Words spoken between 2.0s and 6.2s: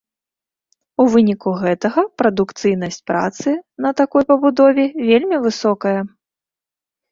прадукцыйнасць працы на такой пабудове вельмі высокая.